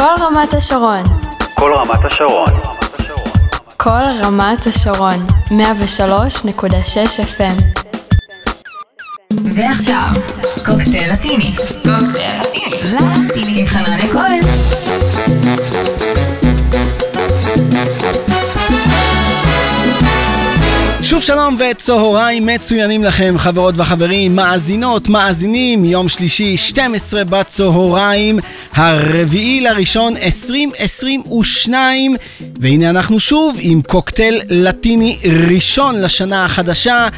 [0.00, 1.02] כל רמת השרון.
[1.54, 2.48] כל רמת השרון.
[3.76, 5.26] כל רמת השרון.
[5.50, 7.62] 103.6 FM.
[9.54, 10.08] ועכשיו,
[10.66, 11.52] קוקטייל לטיני.
[11.84, 12.76] קוקטייל לטיני.
[13.26, 14.39] לטיני עם חנניה כהן.
[21.20, 28.38] שוב שלום וצהריים מצוינים לכם חברות וחברים, מאזינות, מאזינים, יום שלישי 12 בצהריים,
[28.72, 32.16] הרביעי לראשון 2022
[32.60, 35.18] והנה אנחנו שוב עם קוקטייל לטיני
[35.50, 37.08] ראשון לשנה החדשה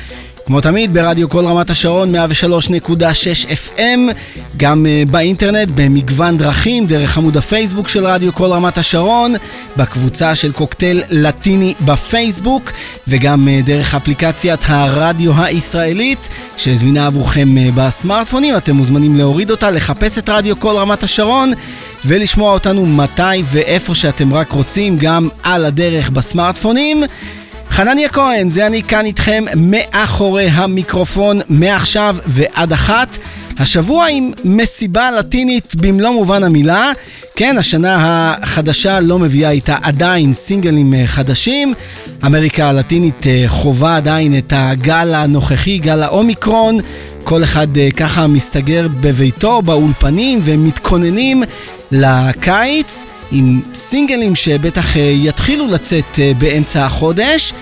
[0.46, 2.90] כמו תמיד ברדיו כל רמת השרון 103.6
[3.50, 4.12] FM,
[4.56, 9.34] גם uh, באינטרנט במגוון דרכים, דרך עמוד הפייסבוק של רדיו כל רמת השרון,
[9.76, 12.70] בקבוצה של קוקטייל לטיני בפייסבוק,
[13.08, 20.18] וגם uh, דרך אפליקציית הרדיו הישראלית, שזמינה עבורכם uh, בסמארטפונים, אתם מוזמנים להוריד אותה, לחפש
[20.18, 21.52] את רדיו כל רמת השרון,
[22.04, 27.04] ולשמוע אותנו מתי ואיפה שאתם רק רוצים, גם על הדרך בסמארטפונים.
[27.72, 33.18] חנניה כהן, זה אני כאן איתכם מאחורי המיקרופון, מעכשיו ועד אחת.
[33.58, 36.92] השבוע עם מסיבה לטינית במלוא מובן המילה.
[37.36, 41.74] כן, השנה החדשה לא מביאה איתה עדיין סינגלים אה, חדשים.
[42.26, 46.78] אמריקה הלטינית אה, חווה עדיין את הגל הנוכחי, גל האומיקרון.
[47.24, 51.42] כל אחד אה, ככה מסתגר בביתו, באולפנים, ומתכוננים
[51.90, 53.04] לקיץ.
[53.32, 57.52] עם סינגלים שבטח אה, יתחילו לצאת אה, באמצע החודש.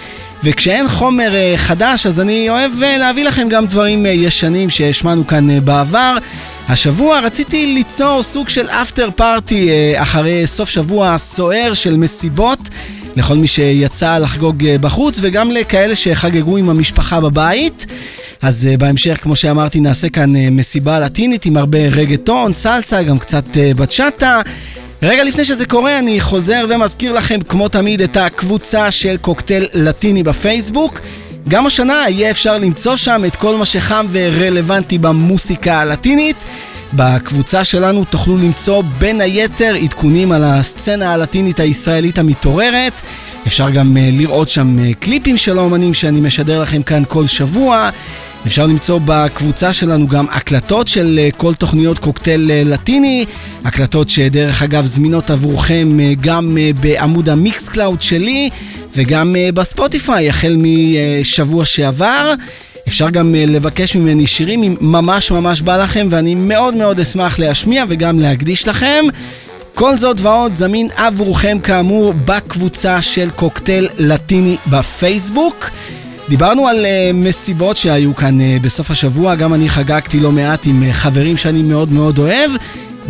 [0.45, 6.17] וכשאין חומר אה, חדש, אז אני אוהב להביא לכם גם דברים ישנים שהשמענו כאן בעבר.
[6.69, 12.59] השבוע רציתי ליצור סוג של אפטר פארטי אחרי סוף שבוע סוער של מסיבות
[13.17, 17.87] לכל מי שיצא לחגוג בחוץ וגם לכאלה שחגגו עם המשפחה בבית.
[18.43, 23.45] אז בהמשך, כמו שאמרתי, נעשה כאן מסיבה לטינית עם הרבה רגטון, סלסה, גם קצת
[23.77, 24.41] בצ'אטה.
[25.03, 30.23] רגע לפני שזה קורה, אני חוזר ומזכיר לכם, כמו תמיד, את הקבוצה של קוקטייל לטיני
[30.23, 31.01] בפייסבוק.
[31.49, 36.37] גם השנה יהיה אפשר למצוא שם את כל מה שחם ורלוונטי במוסיקה הלטינית.
[36.93, 42.93] בקבוצה שלנו תוכלו למצוא בין היתר עדכונים על הסצנה הלטינית הישראלית המתעוררת.
[43.47, 47.91] אפשר גם uh, לראות שם uh, קליפים של האומנים שאני משדר לכם כאן כל שבוע.
[48.47, 53.25] אפשר למצוא בקבוצה שלנו גם הקלטות של uh, כל תוכניות קוקטייל לטיני,
[53.65, 55.89] הקלטות שדרך אגב זמינות עבורכם
[56.21, 58.51] גם בעמוד המיקס קלאוד שלי
[58.95, 62.35] וגם בספוטיפיי החל משבוע שעבר.
[62.89, 67.85] אפשר גם לבקש ממני שירים אם ממש ממש בא לכם ואני מאוד מאוד אשמח להשמיע
[67.89, 69.05] וגם להקדיש לכם.
[69.75, 75.71] כל זאת ועוד זמין עבורכם כאמור בקבוצה של קוקטייל לטיני בפייסבוק.
[76.29, 80.83] דיברנו על uh, מסיבות שהיו כאן uh, בסוף השבוע, גם אני חגגתי לא מעט עם
[80.83, 82.51] uh, חברים שאני מאוד מאוד אוהב,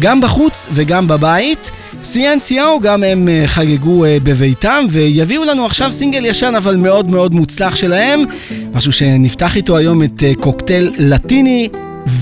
[0.00, 1.70] גם בחוץ וגם בבית.
[2.03, 7.34] CNCO גם הם uh, חגגו uh, בביתם ויביאו לנו עכשיו סינגל ישן אבל מאוד מאוד
[7.34, 8.25] מוצלח שלהם,
[8.75, 11.69] משהו שנפתח איתו היום את uh, קוקטייל לטיני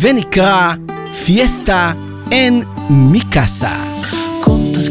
[0.00, 0.72] ונקרא
[1.24, 1.92] פיאסטה
[2.32, 3.97] אין מיקאסה.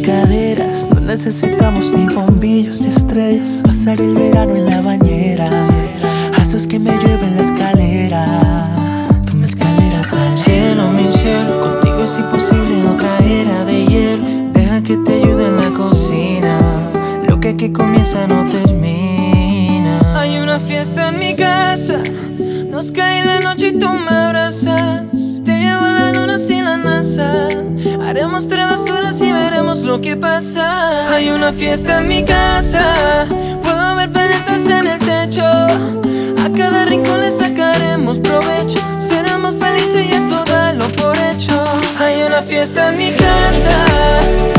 [0.08, 3.62] No necesitamos ni bombillos ni estrellas.
[3.66, 5.50] Pasar el verano en la bañera.
[6.38, 8.76] Haces que me llueve en la escalera.
[9.26, 11.60] Tú me escaleras al cielo, mi cielo.
[11.60, 14.24] Contigo es imposible otra era de hielo.
[14.54, 16.90] Deja que te ayude en la cocina.
[17.28, 20.22] Lo que aquí comienza no termina.
[20.22, 22.00] Hay una fiesta en mi casa.
[22.72, 25.04] Nos cae la noche y tú me abrazas.
[25.44, 27.50] Te llevo a la luna sin la NASA.
[28.08, 31.14] Haremos travesuras y veremos lo que pasa.
[31.14, 33.28] Hay una fiesta en mi casa.
[33.62, 35.44] Puedo ver planetas en el techo.
[35.44, 38.80] A cada rincón le sacaremos provecho.
[38.98, 41.62] Seremos felices y eso dalo por hecho.
[42.00, 44.57] Hay una fiesta en mi casa.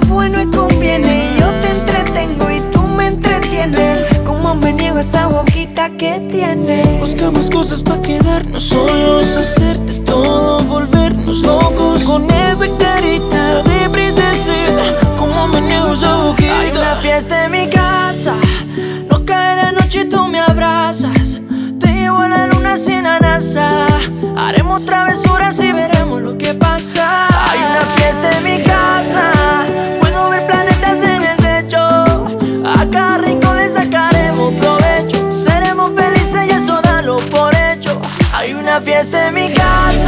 [0.00, 1.36] Es bueno y conviene.
[1.38, 4.18] Yo te entretengo y tú me entretienes.
[4.24, 7.00] Como me niego esa boquita que tienes.
[7.00, 12.02] Buscamos cosas para quedarnos solos, hacerte todo, volvernos locos.
[12.04, 16.60] Con esa carita de princesita, como me niego a esa boquita.
[16.60, 18.34] Hay una fiesta en mi casa.
[22.70, 23.86] Luna sin NASA.
[24.36, 27.26] Haremos travesuras y veremos lo que pasa.
[27.50, 29.32] Hay una fiesta en mi casa.
[30.00, 31.78] Puedo ver planetas en el techo.
[31.78, 35.32] A cada rincón le sacaremos provecho.
[35.32, 38.00] Seremos felices y eso dalo por hecho.
[38.34, 39.99] Hay una fiesta en mi casa.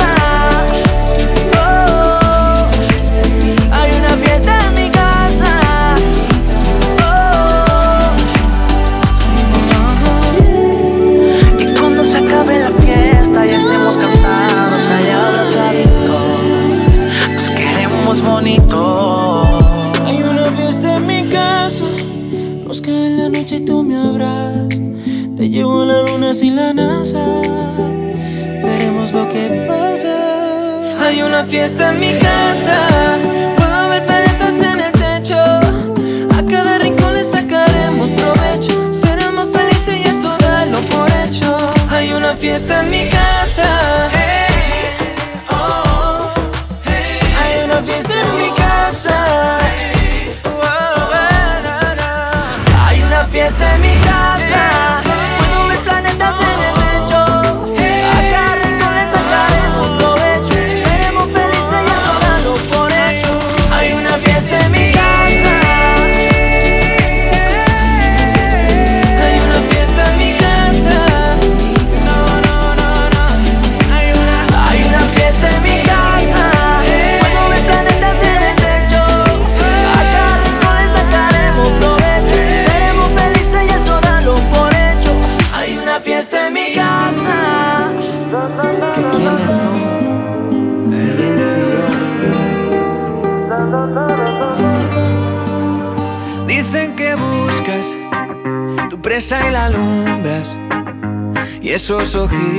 [26.34, 27.18] sin la NASA.
[28.62, 31.04] Veremos lo que pasa.
[31.04, 33.51] Hay una fiesta en mi casa.
[102.14, 102.51] ojos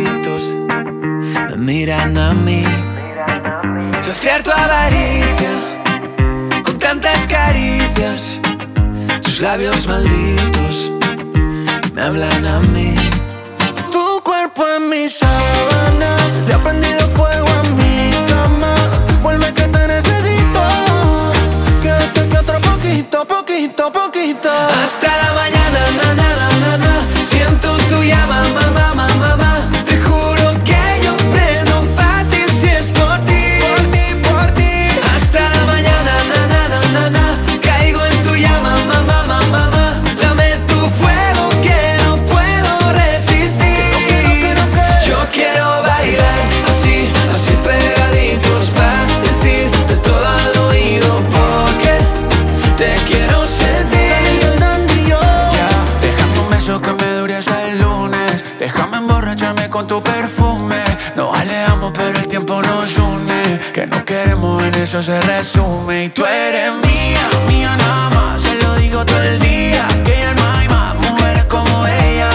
[64.93, 68.39] eso se resume y tú eres mía, mía nada más.
[68.39, 72.29] Se lo digo todo el día que ya no hay más mujeres como ella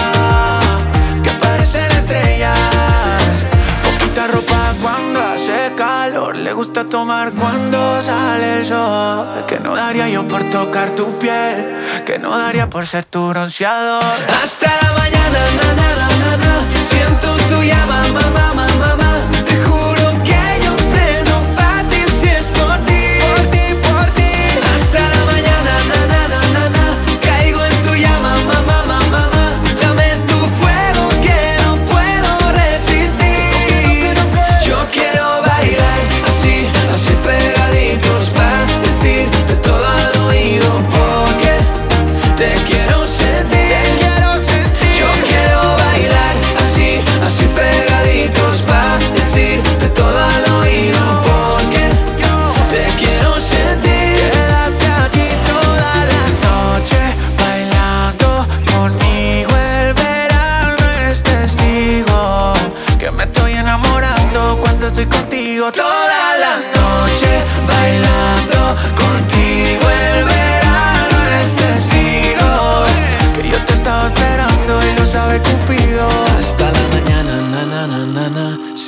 [1.23, 2.57] que parecen estrellas.
[3.81, 9.45] Poquita ropa cuando hace calor, le gusta tomar cuando sale el sol.
[9.47, 14.03] Que no daría yo por tocar tu piel, que no daría por ser tu bronceador.
[14.43, 19.11] Hasta la mañana, na, na, na, na, siento tu llama, mamá, mamá, mamá,
[19.47, 19.88] te juro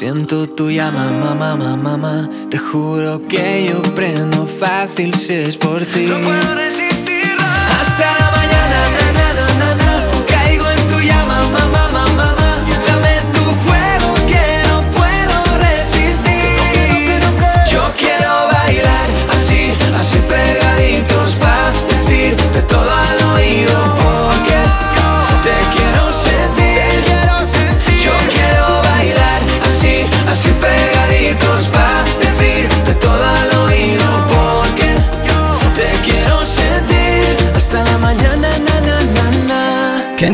[0.01, 2.27] Siento tu llama, mamá, mamá, mamá.
[2.50, 6.10] Te juro que yo prendo fácil si es por ti.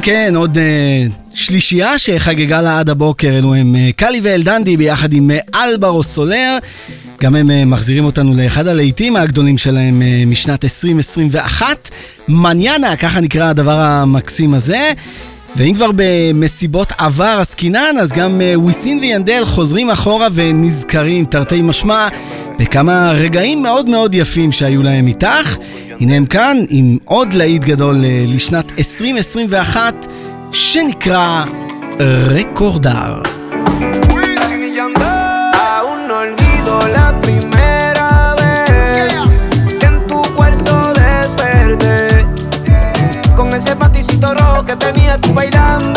[0.01, 0.60] כן, כן, עוד uh,
[1.34, 6.58] שלישייה שחגגה לה עד הבוקר, אלו הם uh, קאלי ואלדנדי ביחד עם אה, אלברו סולר.
[7.22, 11.89] גם הם uh, מחזירים אותנו לאחד הלהיטים הגדולים שלהם uh, משנת 2021.
[12.27, 14.92] מניאנה, ככה נקרא הדבר המקסים הזה.
[15.58, 22.08] ואם כבר במסיבות עבר עסקינן, אז גם אה, וויסין ויאנדל חוזרים אחורה ונזכרים, תרתי משמע,
[22.60, 25.58] בכמה רגעים מאוד מאוד יפים שהיו להם איתך.
[26.00, 30.08] הנה הם כאן עם עוד להיט גדול אה, לשנת 2021,
[30.52, 31.44] שנקרא
[32.28, 33.22] רקורדר.
[45.38, 45.97] bailando.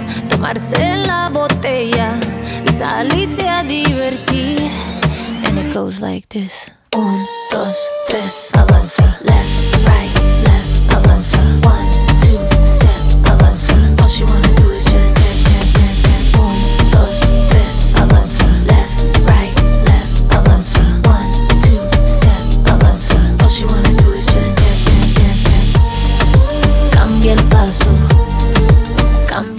[0.41, 2.19] tomarse la botella
[2.65, 4.71] y salirse a divertir.
[5.45, 6.71] And it goes like this.
[6.95, 7.75] Un, dos,
[8.07, 9.03] tres, avanza.
[9.21, 10.11] Left, right,
[10.43, 11.37] left, avanza.
[11.63, 13.73] One, two, step, avanza.
[14.01, 14.50] All she wanna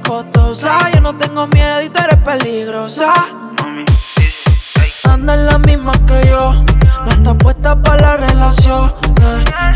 [0.00, 0.78] costosa.
[0.92, 3.12] Yo no tengo miedo y tú eres peligrosa.
[5.04, 6.52] Anda en la misma que yo,
[7.04, 8.92] no está puesta para la relación.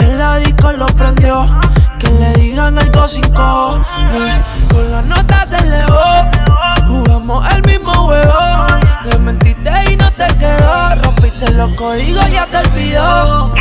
[0.00, 1.46] En la disco lo prendió,
[1.98, 4.44] que le digan algo sin cojones.
[4.70, 6.30] Con la nota se elevó,
[6.86, 8.66] jugamos el mismo juego.
[9.04, 13.54] Le mentiste y no te quedó, rompiste los códigos, ya te olvidó.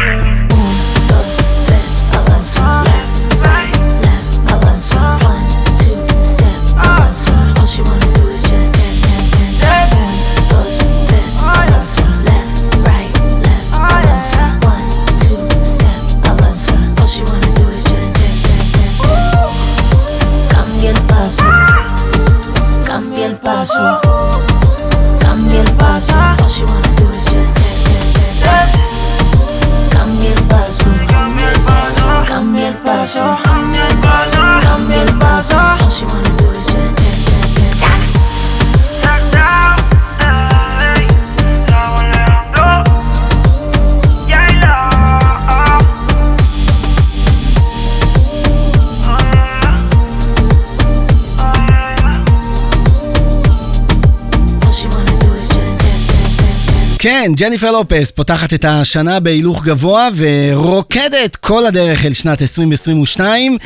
[57.09, 63.57] כן, ג'ניפר לופס פותחת את השנה בהילוך גבוה ורוקדת כל הדרך אל שנת 2022.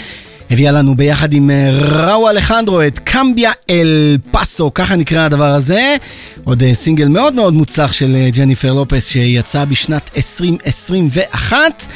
[0.52, 5.96] הביאה לנו ביחד עם אה, ראו אלחנדרו את קמביה אל פאסו, ככה נקרא הדבר הזה.
[6.44, 11.88] עוד אה, סינגל מאוד מאוד מוצלח של אה, ג'ניפר לופס שיצא בשנת 2021.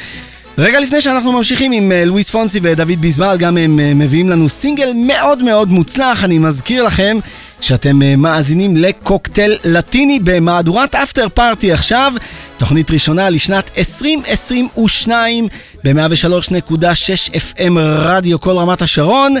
[0.58, 5.42] רגע לפני שאנחנו ממשיכים עם לואיס פונסי ודוד ביזבל, גם הם מביאים לנו סינגל מאוד
[5.42, 6.24] מאוד מוצלח.
[6.24, 7.18] אני מזכיר לכם
[7.60, 12.12] שאתם אה, מאזינים לקוקטייל לטיני במהדורת אפטר פארטי עכשיו,
[12.56, 15.48] תוכנית ראשונה לשנת 2022
[15.84, 19.34] ב-103.6 FM רדיו כל רמת השרון.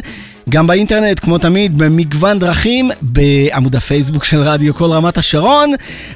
[0.48, 5.72] גם באינטרנט, כמו תמיד, במגוון דרכים, בעמוד הפייסבוק של רדיו כל רמת השרון,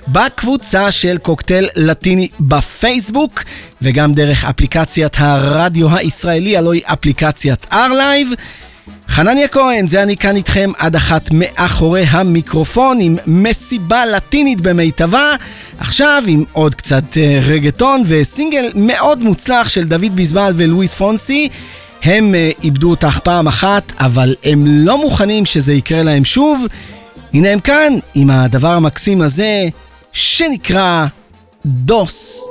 [0.09, 3.45] בקבוצה של קוקטייל לטיני בפייסבוק,
[3.83, 8.37] וגם דרך אפליקציית הרדיו הישראלי, הלוא היא אפליקציית R-Live.
[9.09, 15.35] חנניה כהן, זה אני כאן איתכם עד אחת מאחורי המיקרופון עם מסיבה לטינית במיטבה.
[15.79, 21.48] עכשיו עם עוד קצת אה, רגטון וסינגל מאוד מוצלח של דוד ביזבל ולואיס פונסי.
[22.03, 26.66] הם אה, איבדו אותך פעם אחת, אבל הם לא מוכנים שזה יקרה להם שוב.
[27.35, 29.68] הנה הם כאן עם הדבר המקסים הזה,
[30.12, 31.07] שנקרא
[31.66, 32.46] דוס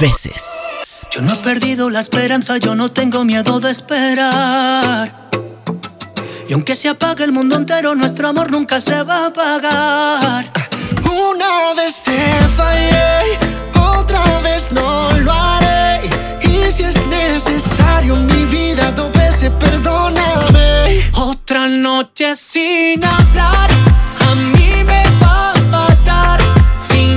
[0.00, 0.70] וסס.
[1.14, 5.24] Yo no he perdido la esperanza, yo no tengo miedo de esperar.
[6.46, 10.52] Y aunque se apague el mundo entero, nuestro amor nunca se va a apagar.
[11.02, 12.18] Una vez te
[12.54, 13.38] fallé,
[13.74, 16.06] otra vez no lo haré.
[16.42, 21.10] Y si es necesario, mi vida dos veces perdóname.
[21.14, 23.70] Otra noche sin hablar,
[24.28, 26.40] a mí me va a matar.
[26.80, 27.16] Si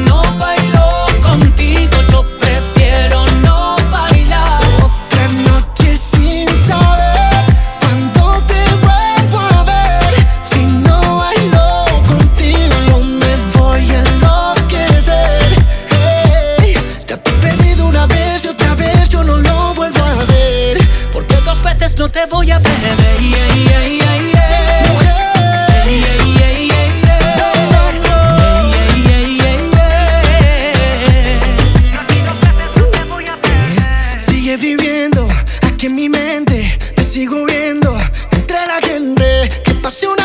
[36.09, 37.97] mente, te sigo viendo
[38.31, 39.49] entre la gente.
[39.63, 40.16] Que pasión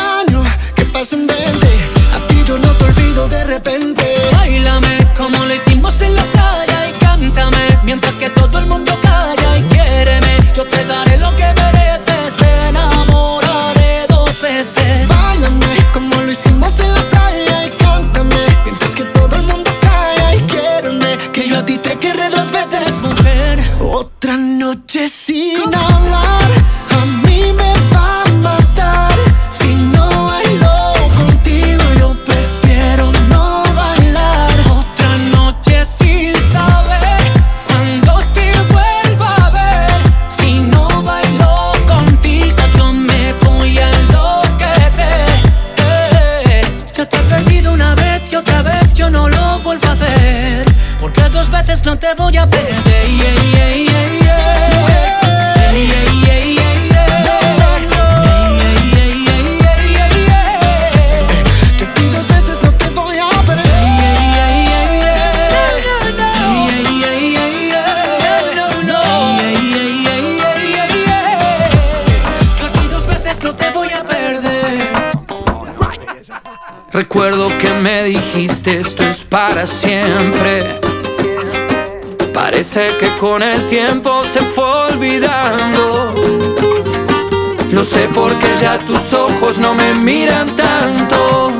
[89.75, 91.51] me miran tanto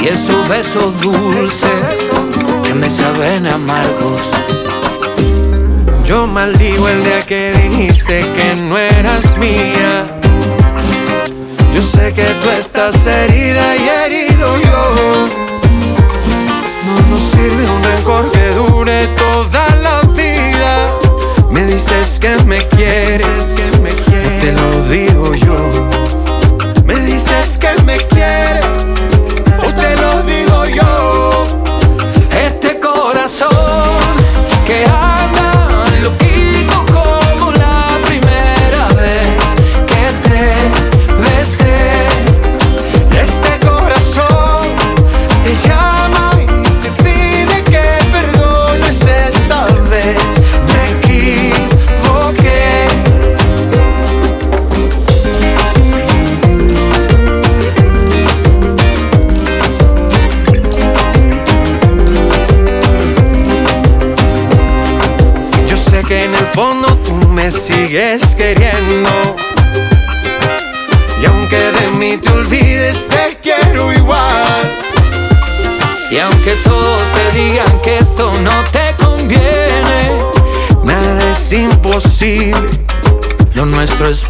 [0.00, 2.08] y esos besos dulces
[2.62, 4.20] que me saben amargos.
[6.04, 10.06] Yo maldigo el día que dijiste que no eras mía.
[11.74, 14.23] Yo sé que tú estás herida y herida.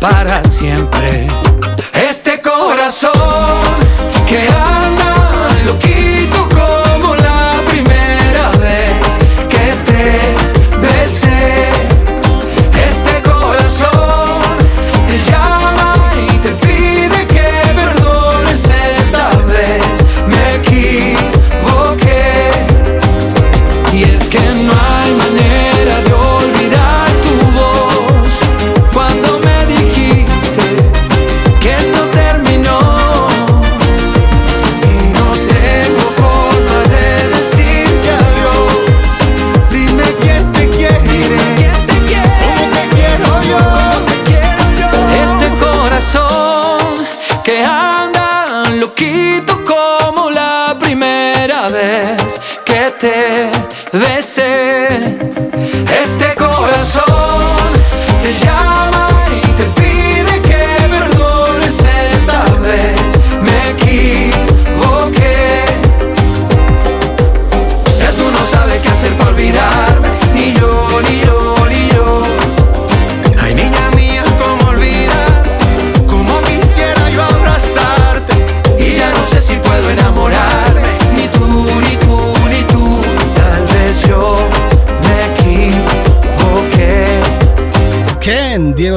[0.05, 0.34] para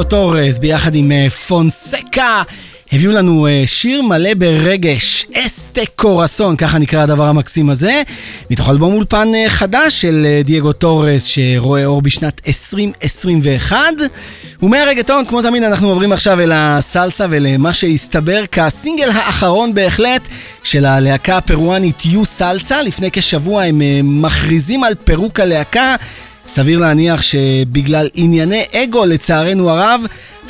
[0.08, 2.42] טורס ביחד עם אה, פונסקה
[2.92, 8.02] הביאו לנו אה, שיר מלא ברגש, Este Corazón, ככה נקרא הדבר המקסים הזה,
[8.50, 13.76] מתוך אלבום אולפן אה, חדש של דייגו טורס שרואה אור בשנת 2021.
[14.62, 20.28] ומהרגאטון, כמו תמיד, אנחנו עוברים עכשיו אל הסלסה ולמה שהסתבר כסינגל האחרון בהחלט
[20.62, 22.82] של הלהקה הפרואנית You Salsa.
[22.82, 23.80] לפני כשבוע הם
[24.22, 25.96] מכריזים על פירוק הלהקה.
[26.48, 30.00] סביר להניח שבגלל ענייני אגו, לצערנו הרב,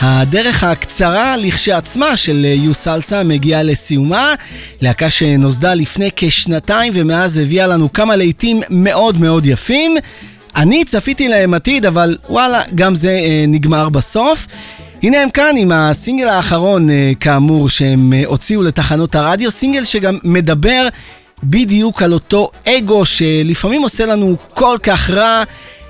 [0.01, 4.35] הדרך הקצרה לכשעצמה של יו סלסה מגיעה לסיומה.
[4.81, 9.97] להקה שנוסדה לפני כשנתיים ומאז הביאה לנו כמה להיטים מאוד מאוד יפים.
[10.57, 14.47] אני צפיתי להם עתיד, אבל וואלה, גם זה אה, נגמר בסוף.
[15.03, 20.19] הנה הם כאן עם הסינגל האחרון, אה, כאמור, שהם אה, הוציאו לתחנות הרדיו, סינגל שגם
[20.25, 20.89] מדבר
[21.45, 25.45] בדיוק על אותו אגו שלפעמים עושה לנו כל כך רע.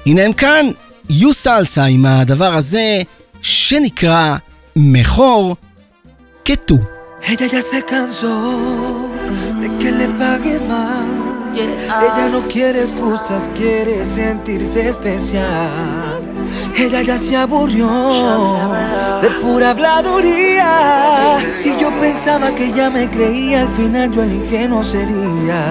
[0.07, 0.65] הנה הם כאן,
[1.09, 3.01] יו סלסה עם הדבר הזה
[3.41, 4.36] שנקרא
[4.75, 5.55] מכור
[6.45, 6.75] כתו.
[7.25, 8.36] Ella ya se cansó
[9.62, 11.07] de que le pague mal.
[11.55, 16.19] Ella no quiere excusas, quiere sentirse especial.
[16.77, 17.89] Ella ya se aburrió
[19.21, 21.39] de pura habladuría.
[21.63, 25.62] Y yo pensaba que ya me creía, al final yo el ingenuo sería.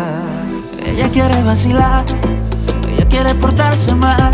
[0.87, 2.05] Ella quiere vacilar
[3.06, 4.32] quiere portarse mal.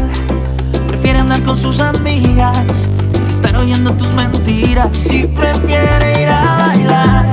[0.88, 2.88] Prefiere andar con sus amigas
[3.30, 4.96] estar oyendo tus mentiras.
[4.96, 7.26] Si prefiere ir a bailar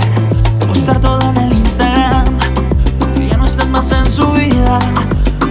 [0.69, 2.25] o estar todo en el Instagram,
[3.15, 4.79] que ya no estés más en su vida.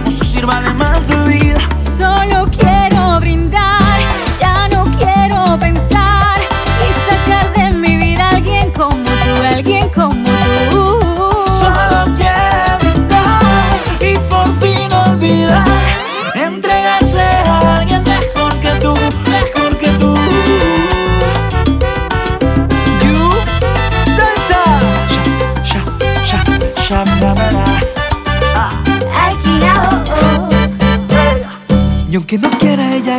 [0.06, 1.60] O su sirva de más bebida.
[1.78, 2.69] Solo quiero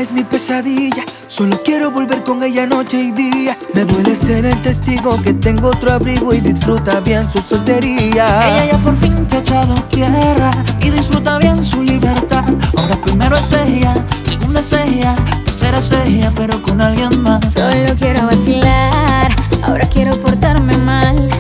[0.02, 1.06] es mi pesadilla.
[1.28, 3.56] Solo quiero volver con ella noche y día.
[3.74, 8.26] Me duele ser el testigo que tengo otro abrigo y disfruta bien su soltería.
[8.48, 12.44] Ella ya por fin te ha echado tierra y disfruta bien su libertad.
[12.76, 17.54] Ahora primero es ella, segunda es ella, tercera es ella, pero con alguien más.
[17.54, 21.31] Solo quiero vacilar, ahora quiero portarme mal.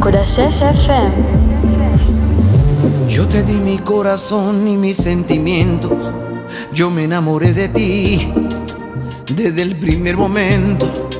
[0.00, 1.12] 103.6 FM.
[3.08, 5.92] Yo te di mi corazón y mis sentimientos.
[6.72, 8.32] Yo me enamoré de ti
[9.34, 11.10] desde el primer momento.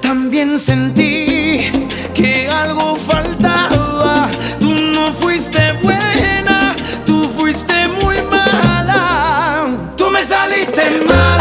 [0.00, 1.70] También sentí
[2.14, 4.28] que algo faltaba.
[4.58, 9.92] Tú no fuiste buena, tú fuiste muy mala.
[9.96, 11.35] Tú me saliste mala.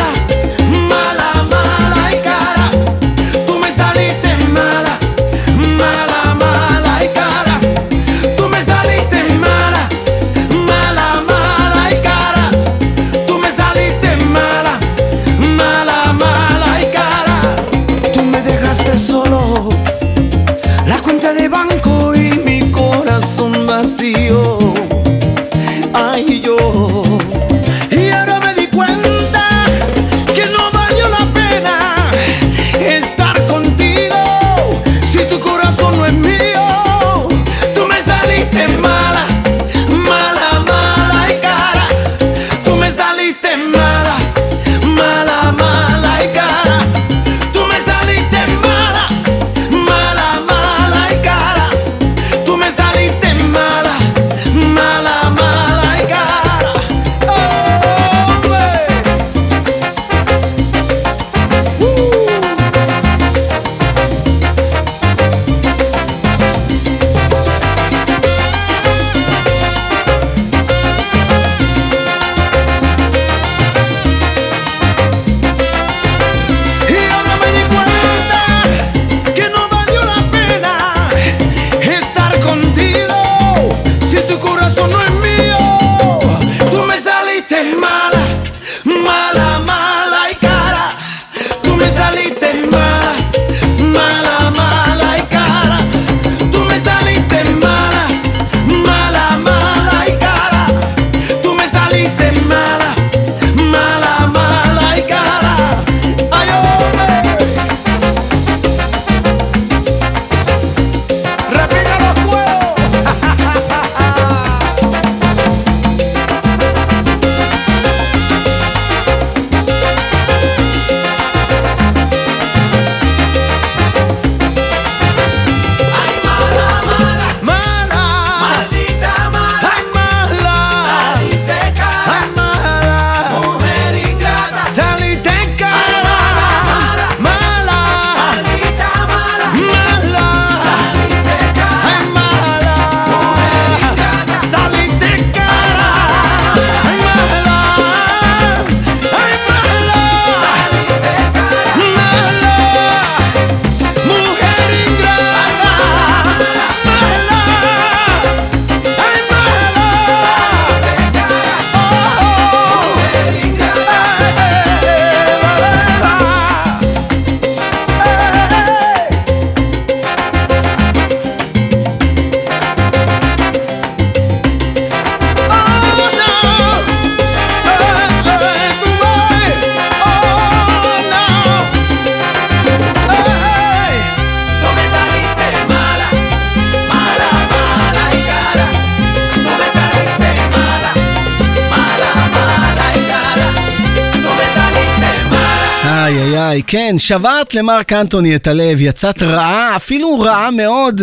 [196.55, 201.01] איי, כן, שברת למרק אנטוני את הלב, יצאת רעה, אפילו רעה מאוד.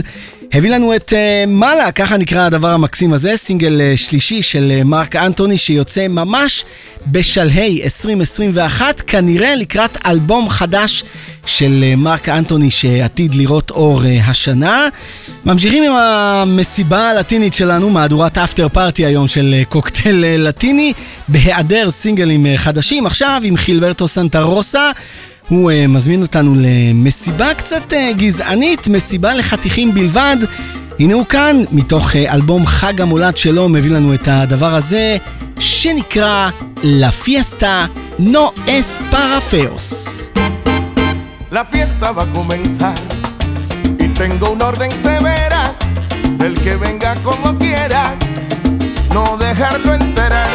[0.52, 4.84] הביא לנו את uh, מעלה, ככה נקרא הדבר המקסים הזה, סינגל uh, שלישי של uh,
[4.84, 6.64] מרק אנטוני שיוצא ממש
[7.06, 11.04] בשלהי 2021, כנראה לקראת אלבום חדש
[11.46, 14.88] של uh, מרק אנטוני שעתיד לראות אור uh, השנה.
[15.44, 20.92] ממשיכים עם המסיבה הלטינית שלנו, מהדורת אפטר פארטי היום של uh, קוקטייל uh, לטיני,
[21.28, 24.90] בהיעדר סינגלים uh, חדשים, עכשיו עם חילברטו סנטה רוסה.
[25.48, 30.36] הוא uh, מזמין אותנו למסיבה קצת uh, גזענית, מסיבה לחתיכים בלבד.
[31.00, 35.16] הנה הוא כאן, מתוך uh, אלבום חג המולד שלו, מביא לנו את הדבר הזה,
[35.58, 36.50] שנקרא
[36.82, 37.88] La Fiesta
[38.18, 40.30] No es para feos.
[41.50, 42.94] La fiesta va a comenzar
[43.98, 45.76] y tengo una orden severa
[46.38, 48.14] del que venga como quiera,
[49.12, 50.50] no dejarlo enterar.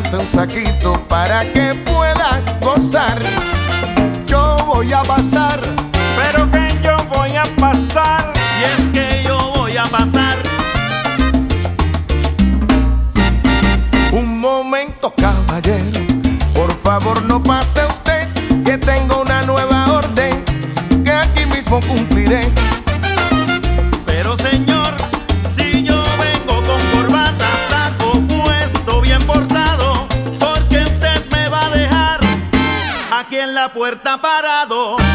[0.00, 3.22] Póngase un saquito para que pueda gozar.
[4.26, 5.60] Yo voy a pasar,
[6.16, 8.32] pero que yo voy a pasar.
[8.58, 10.38] Y es que yo voy a pasar.
[14.12, 16.00] Un momento, caballero,
[16.54, 18.26] por favor no pase usted,
[18.64, 20.42] que tengo una nueva orden
[21.04, 22.48] que aquí mismo cumpliré.
[33.60, 35.09] la puerta parado.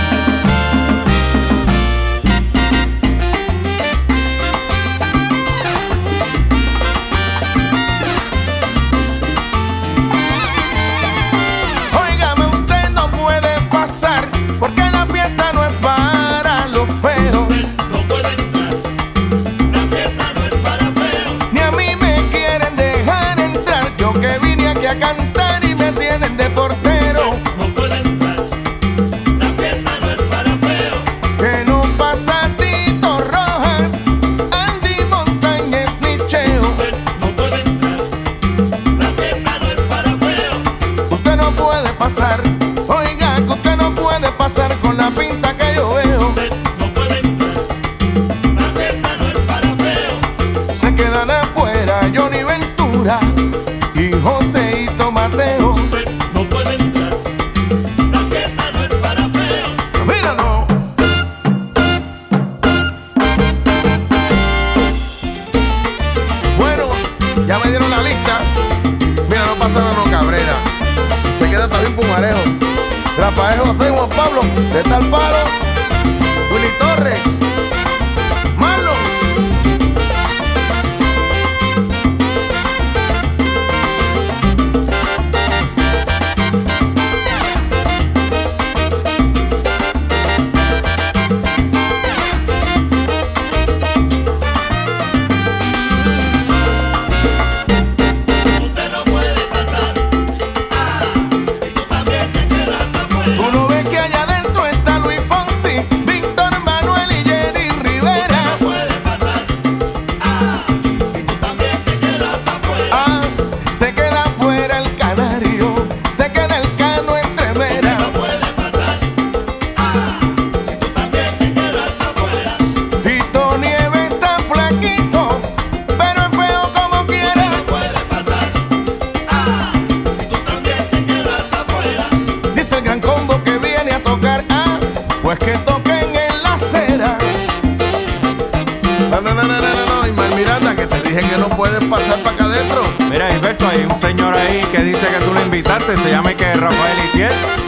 [145.56, 147.65] invitarte, se llama que Rafael Izquierdo.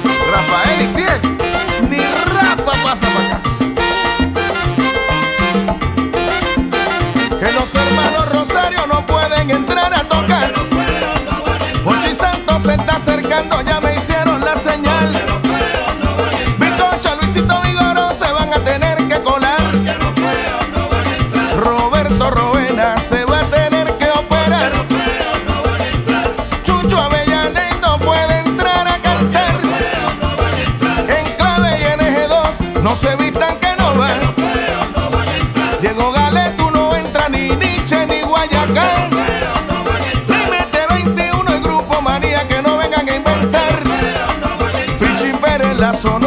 [45.78, 46.27] la zona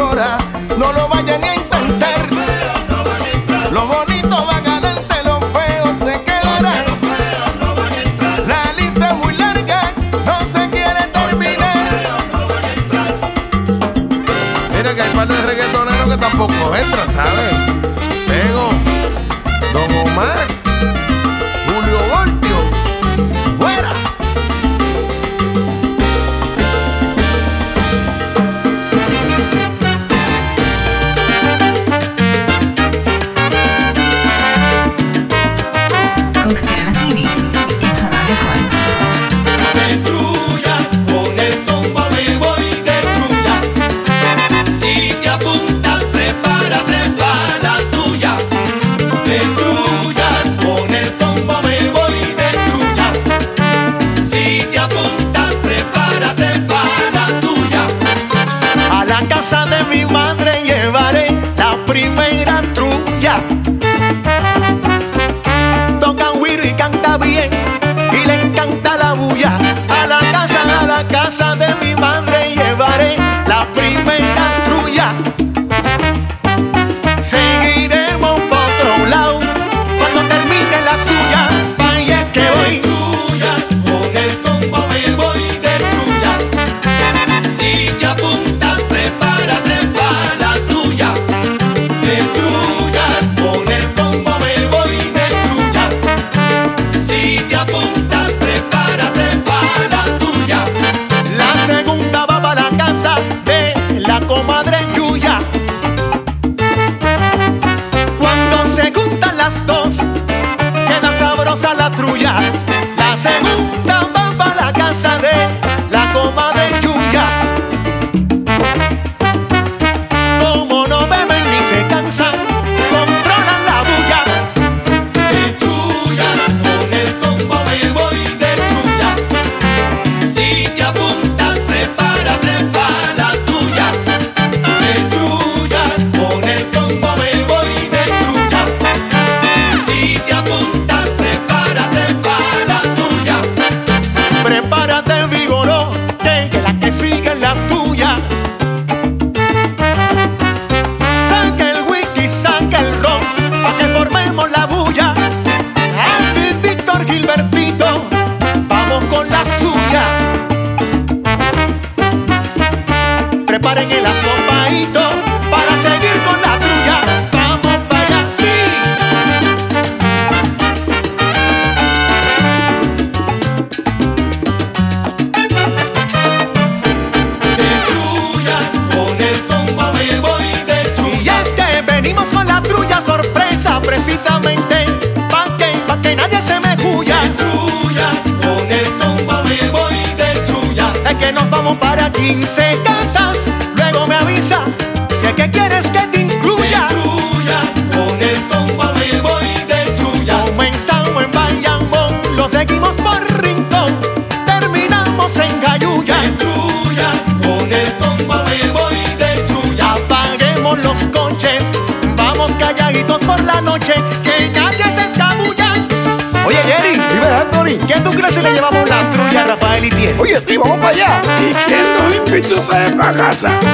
[223.13, 223.70] casa?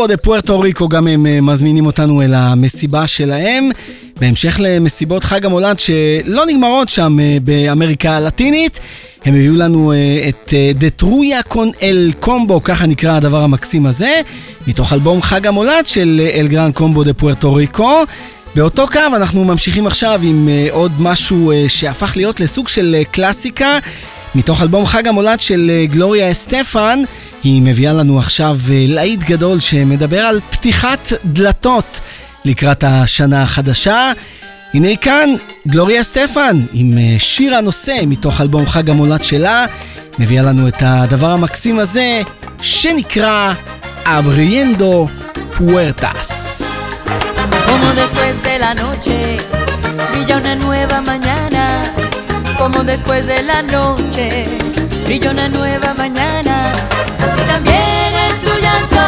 [0.00, 3.70] גרן קומבו דה פוארטו ריקו גם הם מזמינים אותנו אל המסיבה שלהם.
[4.20, 8.80] בהמשך למסיבות חג המולד שלא נגמרות שם אה, באמריקה הלטינית,
[9.24, 13.86] הם הביאו לנו אה, את De Trulla אה, con el Combo, ככה נקרא הדבר המקסים
[13.86, 14.20] הזה,
[14.66, 18.02] מתוך אלבום חג המולד של אל גרן קומבו דה פוארטו ריקו.
[18.54, 23.78] באותו קו אנחנו ממשיכים עכשיו עם עוד משהו שהפך להיות לסוג של קלאסיקה,
[24.34, 27.02] מתוך אלבום חג המולד של גלוריה אסטפן.
[27.44, 32.00] היא מביאה לנו עכשיו להיט גדול שמדבר על פתיחת דלתות.
[32.44, 34.12] לקראת השנה החדשה.
[34.74, 35.30] הנה כאן
[35.68, 39.66] גלוריה סטפן עם אה, שיר הנושא מתוך אלבום חג המולד שלה,
[40.18, 42.20] מביאה לנו את הדבר המקסים הזה
[42.62, 43.52] שנקרא
[44.04, 45.06] אבריינדו
[45.56, 46.62] פוארטס.
[47.66, 49.16] Como después de la noche
[50.10, 51.39] brilla una nueva mañana,
[52.60, 54.46] como después de la noche
[55.06, 56.72] brilla una nueva mañana,
[57.18, 59.00] así también en tu llanto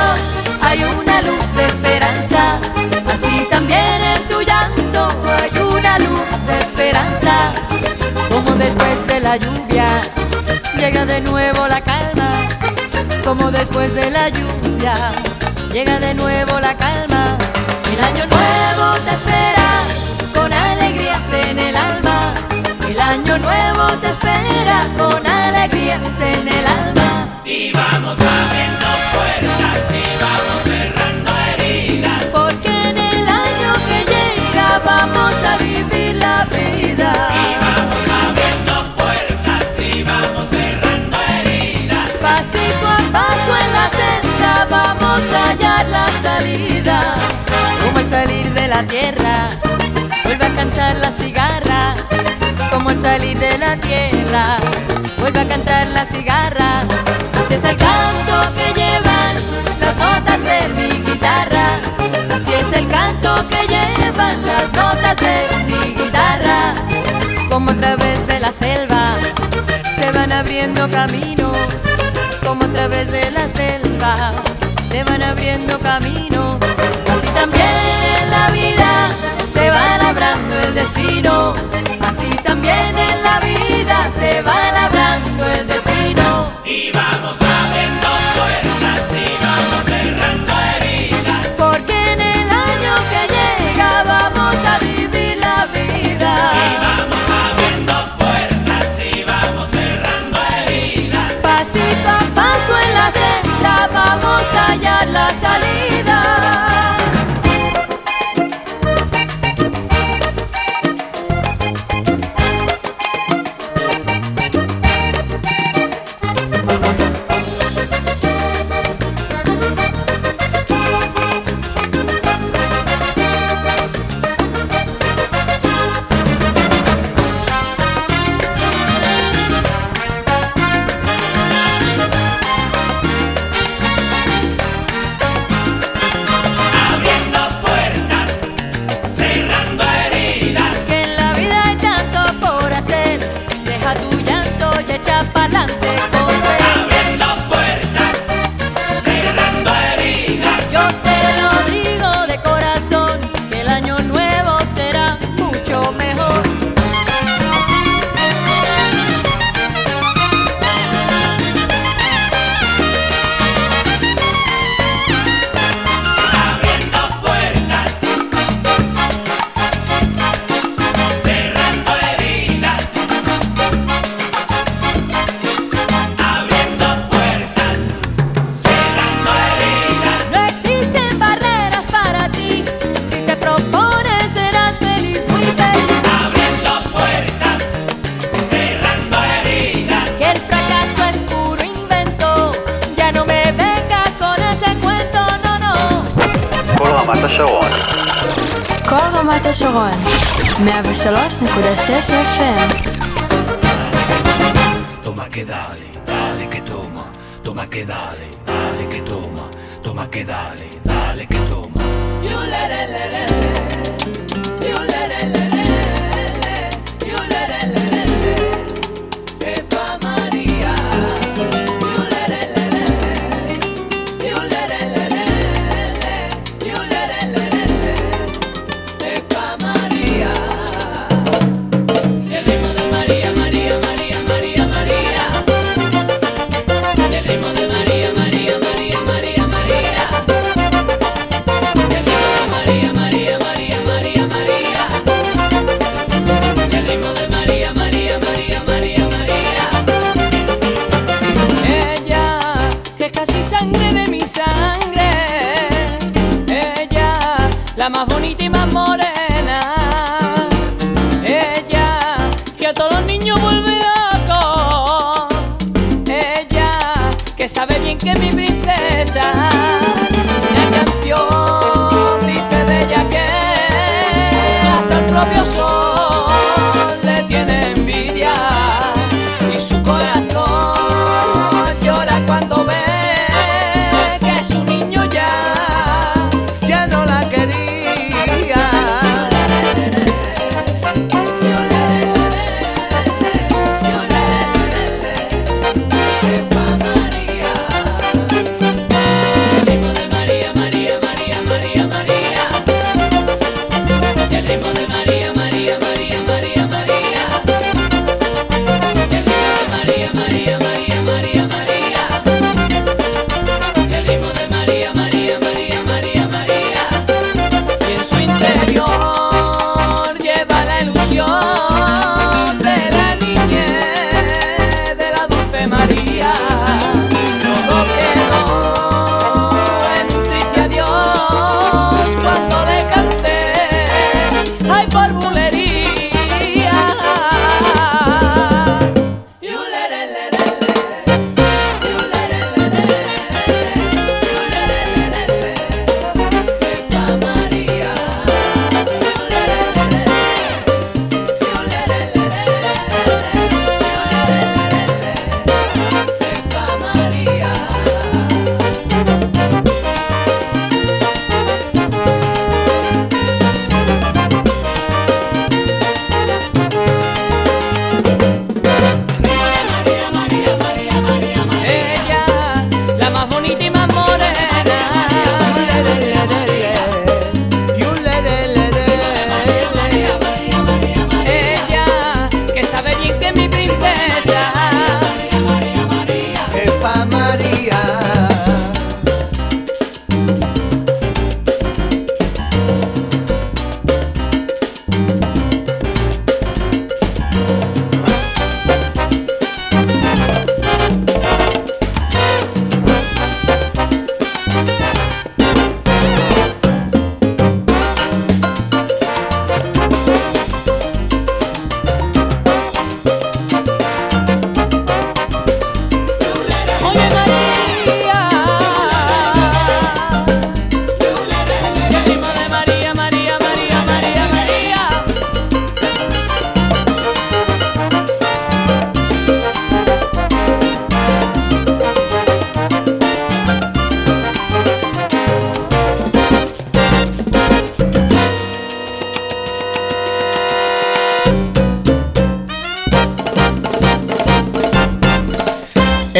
[0.62, 2.58] hay una luz de esperanza.
[3.12, 7.52] Así también en tu llanto hay una luz de esperanza.
[8.30, 9.86] Como después de la lluvia
[10.78, 12.30] llega de nuevo la calma.
[13.22, 14.94] Como después de la lluvia
[15.74, 17.36] llega de nuevo la calma.
[17.92, 19.68] El año nuevo te espera
[20.32, 22.01] con alegrías en el alma.
[23.12, 27.28] El año nuevo te espera con alegrías en el alma.
[27.44, 32.24] Y vamos abriendo puertas y vamos cerrando heridas.
[34.82, 37.12] vamos a vivir la vida.
[37.36, 42.10] Y vamos abriendo puertas y vamos cerrando heridas.
[42.12, 47.16] Pasito a paso en la senda vamos a hallar la salida.
[47.84, 49.50] Como al salir de la tierra,
[50.24, 51.94] vuelve a cantar la cigarra.
[52.72, 54.44] Como al salir de la tierra,
[55.18, 56.84] vuelve a cantar la cigarra.
[57.38, 59.34] Así es el canto que llevan
[59.78, 61.80] las notas de mi guitarra.
[62.34, 66.72] Así es el canto que llevan las notas de mi guitarra.
[67.50, 69.16] Como a través de la selva
[69.94, 71.56] se van abriendo caminos.
[72.42, 74.32] Como a través de la selva
[74.82, 76.56] se van abriendo caminos.
[77.12, 77.68] Así también
[78.22, 79.08] en la vida
[79.46, 81.54] se va labrando el destino.
[84.22, 85.71] Se va labrando el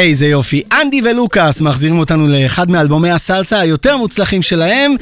[0.03, 0.61] אוקיי, איזה יופי.
[0.81, 4.95] אנדי ולוקאס מחזירים אותנו לאחד מאלבומי הסלסה היותר מוצלחים שלהם.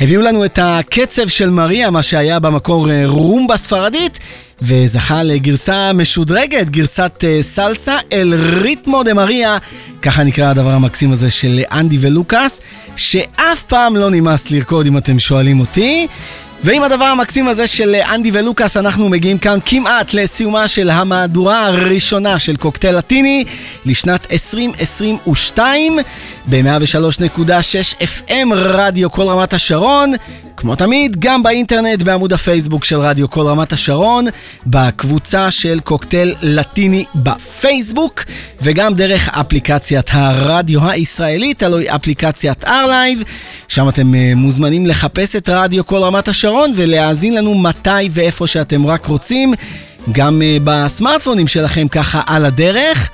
[0.00, 4.18] הביאו לנו את הקצב של מריה, מה שהיה במקור אה, רומבה ספרדית,
[4.62, 9.58] וזכה לגרסה משודרגת, גרסת אה, סלסה אל ריתמו דה מריה,
[10.02, 12.60] ככה נקרא הדבר המקסים הזה של אנדי ולוקאס,
[12.96, 16.06] שאף פעם לא נמאס לרקוד אם אתם שואלים אותי.
[16.62, 21.66] ועם הדבר המקסים הזה של אה, אנדי ולוקאס אנחנו מגיעים כאן כמעט לסיומה של המהדורה
[21.66, 23.44] הראשונה של קוקטייל לטיני
[23.84, 25.98] לשנת 2022
[26.46, 30.12] ב-103.6 FM רדיו כל רמת השרון
[30.56, 34.26] כמו תמיד, גם באינטרנט, בעמוד הפייסבוק של רדיו כל רמת השרון,
[34.66, 38.24] בקבוצה של קוקטייל לטיני בפייסבוק,
[38.62, 43.24] וגם דרך אפליקציית הרדיו הישראלית, הלוא היא אפליקציית R-Live,
[43.68, 46.45] שם אתם אה, מוזמנים לחפש את רדיו כל רמת השרון.
[46.46, 49.54] השרון ולהאזין לנו מתי ואיפה שאתם רק רוצים,
[50.12, 53.10] גם uh, בסמארטפונים שלכם ככה על הדרך.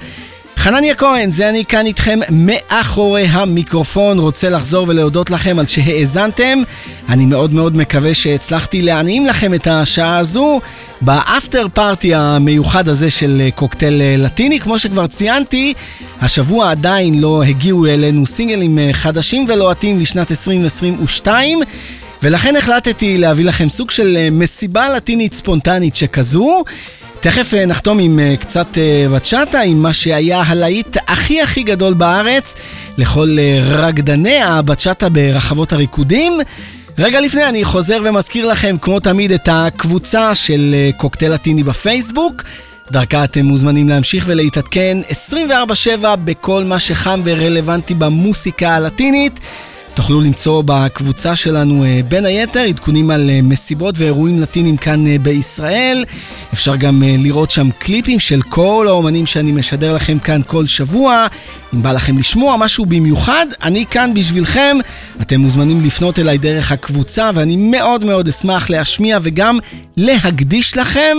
[0.56, 6.62] חנניה כהן, זה אני כאן איתכם מאחורי המיקרופון, רוצה לחזור ולהודות לכם על שהאזנתם.
[7.08, 10.60] אני מאוד מאוד מקווה שהצלחתי להנעים לכם את השעה הזו
[11.00, 14.60] באפטר פארטי המיוחד הזה של קוקטייל לטיני.
[14.60, 15.74] כמו שכבר ציינתי,
[16.20, 21.62] השבוע עדיין לא הגיעו אלינו סינגלים חדשים ולוהטים לשנת 2022.
[22.22, 26.64] ולכן החלטתי להביא לכם סוג של מסיבה לטינית ספונטנית שכזו.
[27.20, 31.94] תכף אה, נחתום עם אה, קצת אה, בצ'אטה, עם מה שהיה הלהיט הכי הכי גדול
[31.94, 32.54] בארץ
[32.98, 36.32] לכל רקדני הבצ'אטה ברחבות הריקודים.
[36.98, 42.42] רגע לפני אני חוזר ומזכיר לכם, כמו תמיד, את הקבוצה של קוקטייל לטיני בפייסבוק.
[42.90, 49.40] דרכה אתם מוזמנים להמשיך ולהתעדכן 24/7 בכל מה שחם ורלוונטי במוסיקה הלטינית.
[49.94, 55.16] תוכלו למצוא בקבוצה שלנו אה, בין היתר עדכונים על אה, מסיבות ואירועים לטינים כאן אה,
[55.18, 56.04] בישראל.
[56.52, 61.26] אפשר גם לראות שם קליפים של כל האומנים שאני משדר לכם כאן כל שבוע.
[61.74, 64.76] אם בא לכם לשמוע משהו במיוחד, אני כאן בשבילכם.
[65.22, 69.58] אתם מוזמנים לפנות אליי דרך הקבוצה ואני מאוד מאוד אשמח להשמיע וגם
[69.96, 71.16] להקדיש לכם.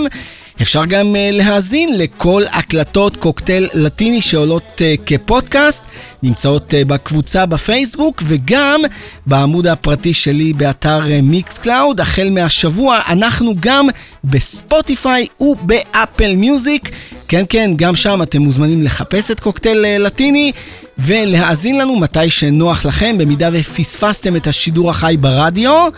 [0.62, 5.84] אפשר גם uh, להאזין לכל הקלטות קוקטייל לטיני שעולות uh, כפודקאסט,
[6.22, 8.80] נמצאות uh, בקבוצה בפייסבוק וגם
[9.26, 12.00] בעמוד הפרטי שלי באתר Mix uh, cloud.
[12.00, 13.86] החל מהשבוע אנחנו גם
[14.24, 16.90] בספוטיפיי ובאפל מיוזיק.
[17.28, 20.52] כן, כן, גם שם אתם מוזמנים לחפש את קוקטייל uh, לטיני.
[20.98, 25.88] ולהאזין לנו מתי שנוח לכם, במידה ופספסתם את השידור החי ברדיו.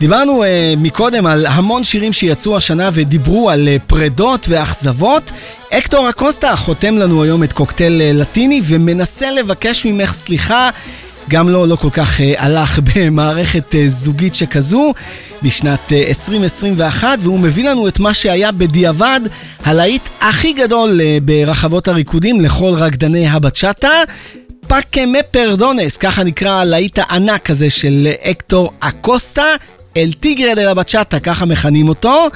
[0.00, 0.46] דיברנו uh,
[0.78, 5.30] מקודם על המון שירים שיצאו השנה ודיברו על uh, פרידות ואכזבות.
[5.70, 10.70] אקטור אקוסטה חותם לנו היום את קוקטייל uh, לטיני ומנסה לבקש ממך סליחה.
[11.28, 14.92] גם לו, לא כל כך uh, הלך במערכת uh, זוגית שכזו
[15.42, 19.20] בשנת uh, 2021 והוא מביא לנו את מה שהיה בדיעבד
[19.64, 23.90] הלהיט הכי גדול uh, ברחבות הריקודים לכל רקדני הבצ'אטה
[24.68, 29.44] Pa' Que Me Perdones, ככה נקרא הלהיט הענק הזה של אקטור אקוסטה
[29.96, 32.26] El Tigre de la Bachata, ככה מכנים אותו.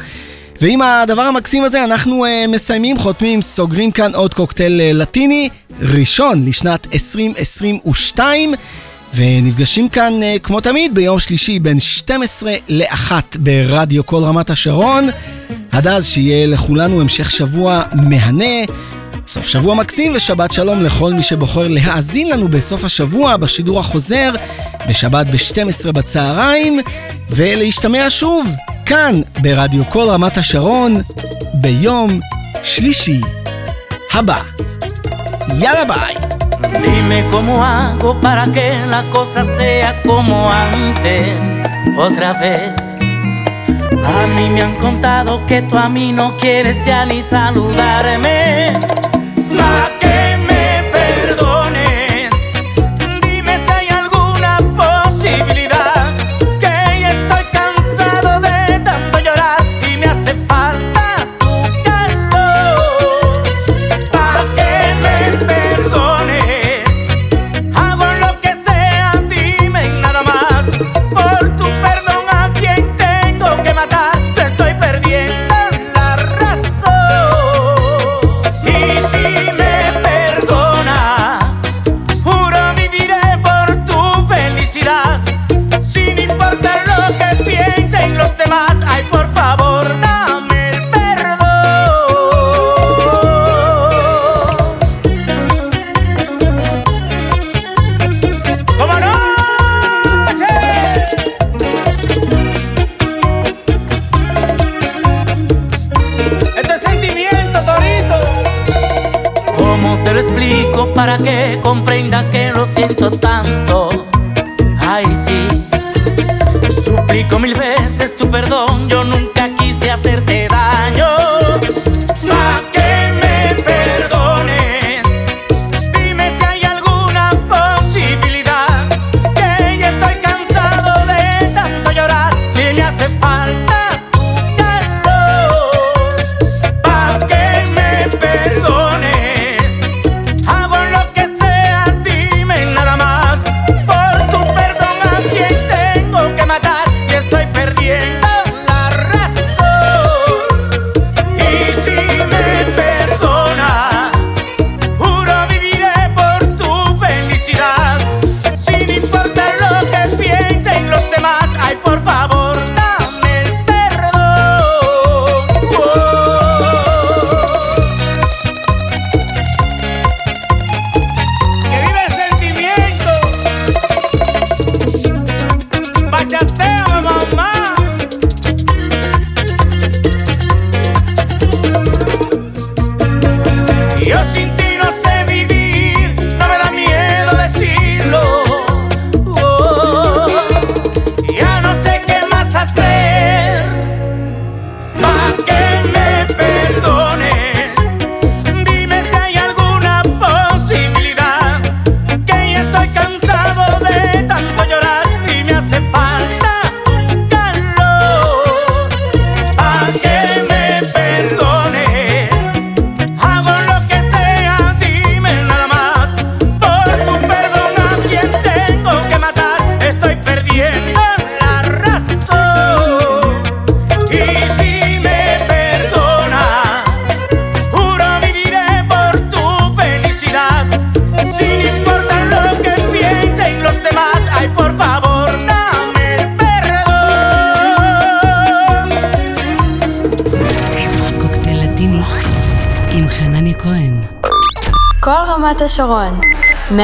[0.60, 5.48] ועם הדבר המקסים הזה אנחנו uh, מסיימים, חותמים, סוגרים כאן עוד קוקטייל uh, לטיני
[5.80, 8.54] ראשון לשנת 2022
[9.14, 15.04] ונפגשים כאן uh, כמו תמיד ביום שלישי בין 12 ל-1 ברדיו כל רמת השרון.
[15.72, 18.64] עד אז שיהיה לכולנו המשך שבוע מהנה.
[19.26, 24.32] סוף שבוע מקסים ושבת שלום לכל מי שבוחר להאזין לנו בסוף השבוע בשידור החוזר
[24.88, 26.80] בשבת ב-12 בצהריים
[27.30, 28.46] ולהשתמע שוב
[28.86, 30.96] כאן ברדיו כל רמת השרון
[31.54, 32.20] ביום
[32.62, 33.20] שלישי
[34.12, 34.40] הבא.
[35.58, 36.33] יאללה ביי!
[36.82, 41.50] Dime cómo hago para que la cosa sea como antes,
[41.98, 42.72] otra vez.
[44.06, 48.66] A mí me han contado que tú a mí no quieres ya ni saludarme.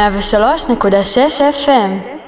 [0.08, 2.19] 103.6 FM